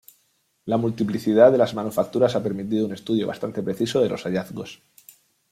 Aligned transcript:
La 0.65 0.77
multiplicidad 0.79 1.51
de 1.51 1.59
las 1.59 1.75
manufacturas 1.75 2.35
ha 2.35 2.41
permitido 2.41 2.87
un 2.87 2.91
estudio 2.93 3.27
bastante 3.27 3.61
preciso 3.61 4.01
de 4.01 4.09
los 4.09 4.23
hallazgos. 4.23 4.81